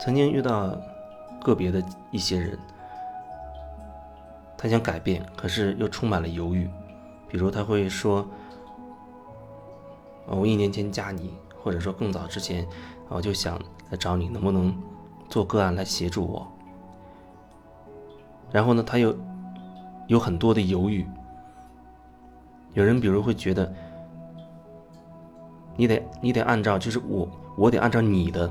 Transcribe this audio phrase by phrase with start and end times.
[0.00, 0.74] 曾经遇到
[1.42, 2.58] 个别的一些人，
[4.56, 6.68] 他想改变，可是又充满了犹豫。
[7.28, 8.26] 比如他会说
[10.26, 12.66] ：“我一年前加你，或者说更早之前，
[13.08, 13.60] 我就想
[13.90, 14.74] 来找你，能不能
[15.28, 16.50] 做个案来协助我？”
[18.50, 19.14] 然后呢，他又
[20.06, 21.06] 有很多的犹豫。
[22.72, 23.70] 有人比如会觉得，
[25.76, 27.28] 你得你得按照就是我
[27.58, 28.50] 我得按照你的。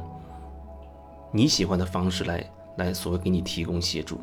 [1.32, 2.44] 你喜欢的方式来
[2.78, 4.20] 来所谓给你提供协助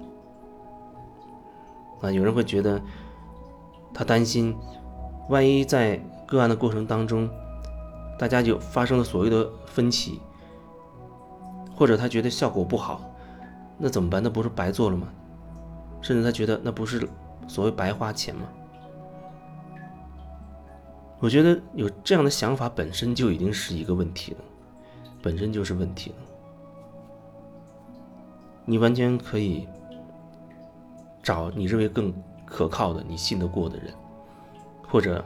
[2.01, 2.81] 啊，有人会觉得
[3.95, 4.57] 他担心，
[5.29, 5.97] 万一在
[6.27, 7.31] 个案的过程当中，
[8.19, 10.21] 大家就发生了所谓的分歧，
[11.75, 13.01] 或者他觉得效果不好，
[13.79, 14.23] 那怎么办？
[14.23, 15.09] 那不是白做了吗？
[16.03, 17.09] 甚至他觉得那不是
[17.49, 18.47] 所谓白花钱吗？
[21.19, 24.39] 我觉得有这样的想法本身就已经是一个问题了，
[25.23, 26.17] 本身就是问题了。
[28.69, 29.67] 你完全可以
[31.23, 32.13] 找你认为更
[32.45, 33.95] 可靠的、你信得过的人，
[34.89, 35.25] 或者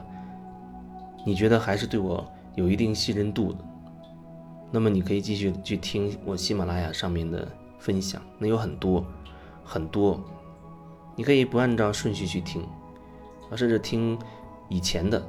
[1.25, 2.23] 你觉得还是对我
[2.55, 3.57] 有一定信任度的，
[4.69, 7.47] 那么你可以继续去听我喜马拉雅上面的
[7.79, 9.03] 分享，那有很多
[9.63, 10.23] 很多，
[11.15, 12.61] 你可以不按照顺序去听，
[13.49, 14.17] 啊，甚至听
[14.69, 15.19] 以前的、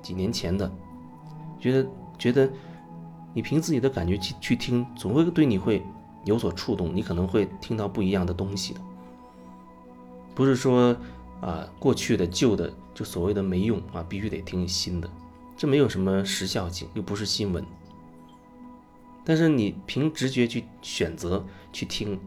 [0.00, 0.70] 几年前的，
[1.60, 1.88] 觉得
[2.18, 2.50] 觉得
[3.34, 5.82] 你凭自己的感觉去去听，总会对你会。
[6.28, 8.80] 有所触动，你可能会听到不一样的东西的。
[10.34, 10.96] 不是说
[11.40, 15.10] 啊，过去的旧的就所谓的没用啊，必须得听新的，
[15.56, 17.64] 这没有什么时效性，又不是新闻。
[19.24, 22.18] 但是你凭直觉去选择去听，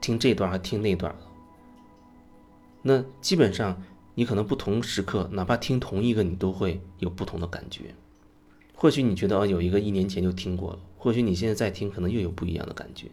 [0.00, 1.14] 听这段还听那段，
[2.82, 3.82] 那基本上
[4.14, 7.94] 你可能不同时刻，哪怕听同一个，你都会有不同的感觉。
[8.80, 10.78] 或许你觉得哦，有一个一年前就听过了。
[10.96, 13.10] 或许你现在再听，可能又有不一样的感觉。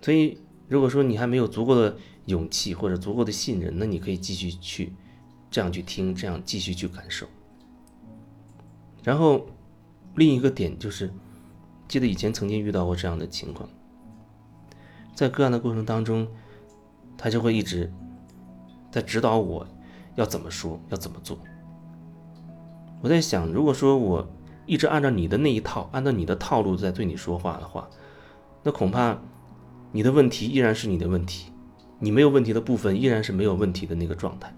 [0.00, 0.36] 所以，
[0.66, 1.96] 如果说你还没有足够的
[2.26, 4.92] 勇气或者足够的信任，那你可以继续去
[5.48, 7.28] 这样去听，这样继续去感受。
[9.04, 9.46] 然后，
[10.16, 11.08] 另一个点就是，
[11.86, 13.68] 记得以前曾经遇到过这样的情况，
[15.14, 16.26] 在个案的过程当中，
[17.16, 17.92] 他就会一直
[18.90, 19.64] 在指导我
[20.16, 21.38] 要怎么说，要怎么做。
[23.02, 24.26] 我在想，如果说我。
[24.64, 27.90] 一直按照你的那一套，按照你的套路在对你说话的话，
[28.62, 29.18] 那恐怕
[29.90, 31.52] 你的问题依然是你的问题，
[31.98, 34.54] 你没有问题的部分依然是没有问题的那个状态，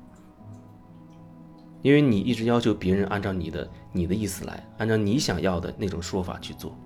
[1.81, 6.77] 因为你一直要求别人按照你的你的意思来，按照你想要的那种说法去做，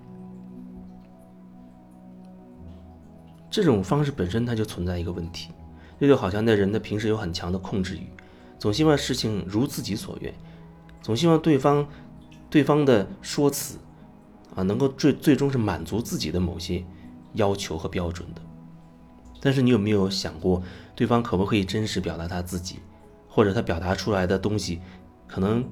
[3.51, 5.51] 这种方式本身它就存在一个问题，
[5.99, 8.07] 这就好像那人的平时有很强的控制欲，
[8.57, 10.33] 总希望事情如自己所愿，
[11.01, 11.87] 总希望对方。
[12.51, 13.77] 对方的说辞，
[14.55, 16.83] 啊，能够最最终是满足自己的某些
[17.33, 18.41] 要求和标准的。
[19.39, 20.59] 但是你有没有想过，
[20.95, 22.79] 对方可不可以真实表达他自己，
[23.27, 24.81] 或者他表达出来的东西，
[25.27, 25.63] 可能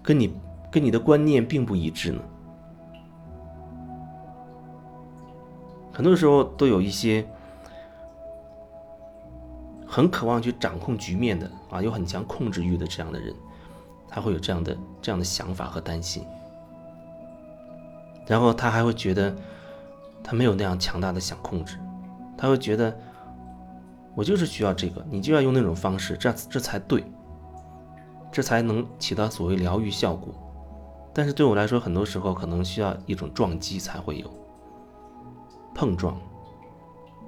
[0.00, 0.32] 跟你
[0.70, 2.22] 跟你的观念并不一致呢？
[5.92, 7.28] 很多时候都有一些
[9.84, 13.34] 很渴望去掌控局面的啊，有很强控制欲的这样的人。
[14.12, 16.22] 他会有这样的这样的想法和担心，
[18.26, 19.34] 然后他还会觉得
[20.22, 21.78] 他没有那样强大的想控制，
[22.36, 22.94] 他会觉得
[24.14, 27.02] 我就是需要这个，你就要用那种方式，这样这才对，
[28.30, 30.34] 这才能起到所谓疗愈效果。
[31.14, 34.30] 但是对我来说，很多时候可能需要一种撞击才会有
[35.74, 36.20] 碰撞，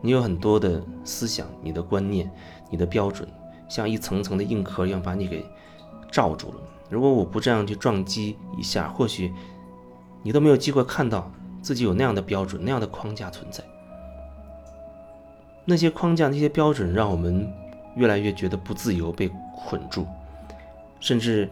[0.03, 2.31] 你有很多的思想、你的观念、
[2.69, 3.27] 你的标准，
[3.69, 5.45] 像一层层的硬壳一样把你给
[6.11, 6.61] 罩住了。
[6.95, 9.35] 如果我不这样去撞击一下，或许
[10.23, 11.29] 你都没有机会看到
[11.61, 13.65] 自己有那样的标准、那样的框架存在。
[15.65, 17.53] 那些框架、那些标准，让我们
[17.97, 20.07] 越来越觉得不自由、被捆住，
[21.01, 21.51] 甚至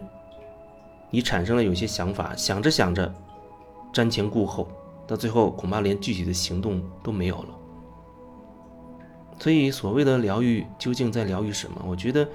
[1.09, 3.13] 你产生了有些想法，想着想着
[3.93, 4.69] 瞻前顾后，
[5.05, 7.49] 到最后恐怕连具体的行动都没有了。
[9.39, 11.83] 所以，所谓的疗愈究竟在疗愈什么？
[11.85, 12.25] 我觉得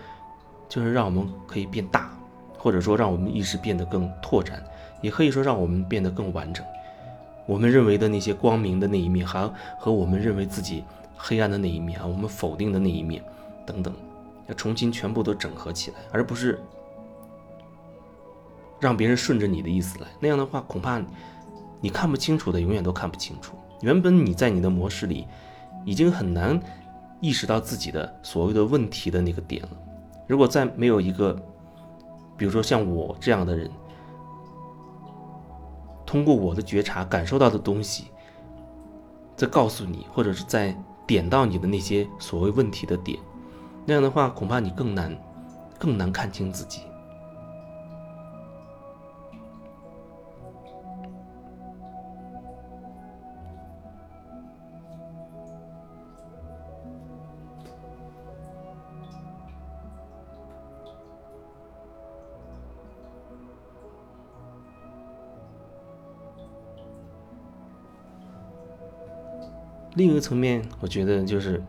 [0.69, 2.13] 就是让我们可以变大。
[2.59, 4.61] 或者说，让我们意识变得更拓展，
[5.01, 6.67] 也可以说让我们变得更完整。
[7.47, 10.85] 我们认为的那些光明的那一面，还和我们认为自己
[11.17, 13.23] 黑暗的那一面啊，我们否定的那一面
[13.65, 13.95] 等等，
[14.49, 16.61] 要重新全部都整合起来，而不是
[18.81, 20.09] 让别人顺着你的意思来。
[20.19, 21.01] 那样的话，恐怕
[21.81, 23.57] 你看不清楚的，永远都看不清楚。
[23.81, 25.27] 原本你在你的模式里
[25.87, 26.61] 已经很难
[27.21, 29.71] 意识到自己的所谓的问题的那个点了。
[30.27, 31.41] 如果再没有一个。
[32.39, 33.71] 比如说像我这样的人，
[36.07, 38.07] 通过我的觉察感受到的东西，
[39.37, 40.75] 再告诉你，或者是在
[41.07, 43.19] 点到你的那些所谓问题的点，
[43.85, 45.15] 那样的话，恐怕你更难，
[45.79, 46.83] 更难看清自己。
[69.99, 71.61] 另一个层面，我觉得就是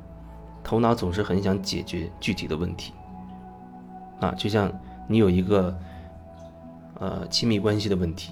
[0.63, 2.93] 头脑总是很想解决具体的问题
[4.19, 4.71] 啊，就像
[5.07, 5.75] 你有一个
[6.99, 8.31] 呃亲密关系的问题，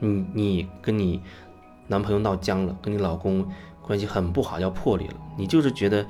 [0.00, 1.22] 你你跟你
[1.88, 3.46] 男朋友闹僵了，跟你老公
[3.82, 6.06] 关系很不好，要破裂了，你就是觉得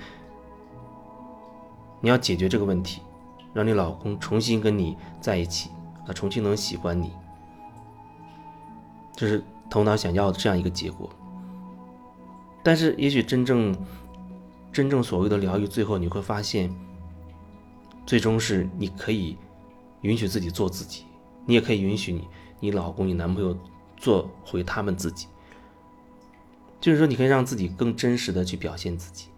[2.00, 3.02] 你要解决这个问题，
[3.52, 5.70] 让你老公重新跟你在一起
[6.06, 7.10] 啊，重新能喜欢你，
[9.16, 11.10] 这是头脑想要的这样一个结果。
[12.68, 13.74] 但是，也许真正、
[14.70, 16.70] 真正所谓的疗愈，最后你会发现，
[18.04, 19.38] 最终是你可以
[20.02, 21.04] 允许自己做自己，
[21.46, 22.28] 你也可以允许你、
[22.60, 23.58] 你老公、你男朋友
[23.96, 25.28] 做回他们自己。
[26.78, 29.28] 就是说，你可以让自己更真实的去表现自己，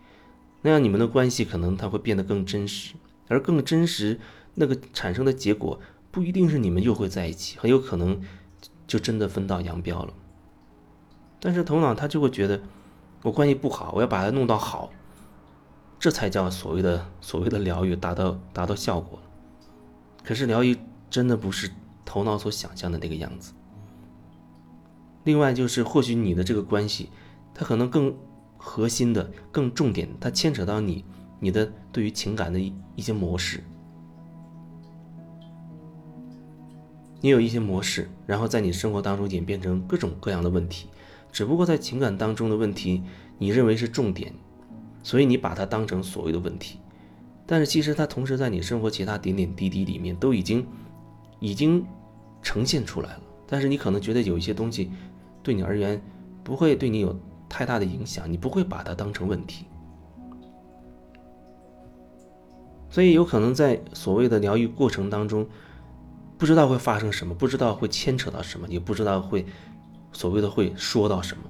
[0.63, 2.95] 那样你们的关系可能它会变得更真实，
[3.29, 4.19] 而更真实
[4.57, 5.79] 那个产生的结果，
[6.11, 8.21] 不一定是你们又会在一起，很有可能
[8.89, 10.13] 就真的分道扬镳了。
[11.39, 12.61] 但是头脑他就会觉得。
[13.23, 14.91] 我关系不好，我要把它弄到好，
[15.99, 19.19] 这才叫所谓的所谓的疗愈达到达到效果。
[20.25, 20.79] 可是疗愈
[21.11, 21.71] 真的不是
[22.05, 23.53] 头脑所想象的那个样子。
[25.25, 27.11] 另外就是，或许你的这个关系，
[27.55, 28.15] 它可能更
[28.57, 31.05] 核心的、更重点，它牵扯到你
[31.39, 33.63] 你的对于情感的一一些模式。
[37.21, 40.89] 你有一些模式，然后在你生活当中演变成各种各样的问题。
[41.33, 43.03] 只不过在情感当中的问题，
[43.39, 44.33] 你认为是重点，
[45.03, 46.79] 所以你把它当成所谓的问题，
[47.47, 50.67] 但是其实它同时在你生活其他点点滴滴里面都已经，
[51.39, 51.85] 已经
[52.43, 53.21] 呈现出来了。
[53.47, 54.91] 但是你可能觉得有一些东西，
[55.43, 56.01] 对你而言
[56.43, 57.19] 不会对你有
[57.49, 59.65] 太大的影响，你不会把它当成问题。
[62.89, 65.47] 所以有可能在所谓的疗愈过程当中，
[66.37, 69.47] 不知道会发生什么，不知道会牵扯到什么，也不知道会。
[70.13, 71.45] 所谓的会说到什么？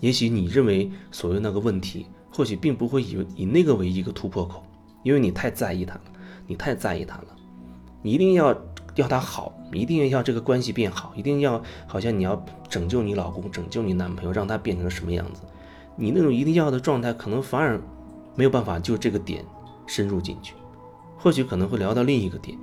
[0.00, 4.62] 也许你认为所谓那个问题，或许并不会以以那个为一个突破口，
[5.02, 6.02] 因为你太在意他了，
[6.46, 7.26] 你太在意他了，
[8.02, 8.54] 你一定要
[8.96, 15.42] 要他好，一定要这个关系变好，一定要好像你要拯救你老公，拯救你男朋友，让他变成什么样子？
[15.96, 17.80] 你那种一定要的状态，可能反而
[18.34, 19.44] 没有办法就这个点
[19.86, 20.54] 深入进去，
[21.16, 22.58] 或许可能会聊到另一个点，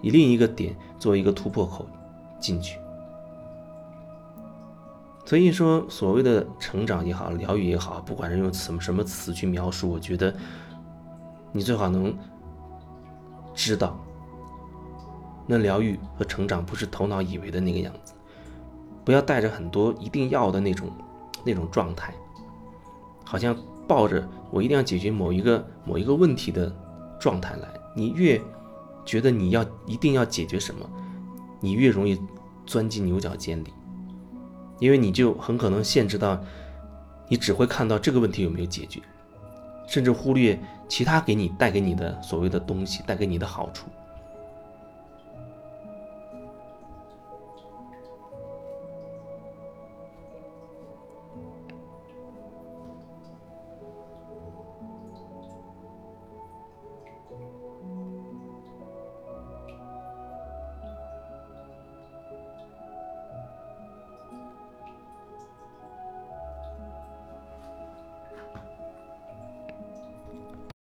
[0.00, 1.86] 以另一个点作为一个突破口
[2.40, 2.78] 进去。
[5.28, 10.34] 所以说，所谓的成长也好，疗愈也好，不管是用什么什么词去描述，我觉得
[11.52, 12.16] 你最好能
[13.54, 14.02] 知道，
[15.46, 18.14] 那疗愈和成长不是头脑以为的那个样子，
[19.04, 20.88] 不要带着很多一定要的那种
[21.44, 22.14] 那种状态，
[23.22, 23.54] 好像
[23.86, 26.74] 抱着我一定要解决某一个某一个问题的
[27.20, 27.68] 状态来。
[27.94, 28.40] 你越
[29.04, 30.88] 觉得你要一定要解决什么，
[31.60, 32.18] 你越容易
[32.64, 33.74] 钻进牛角尖里。
[34.78, 36.40] 因为你就很可能限制到，
[37.28, 39.00] 你只会看到这个问题有没有解决，
[39.86, 40.58] 甚至忽略
[40.88, 43.86] 其他给你带给你的所谓的东西带给你的好处。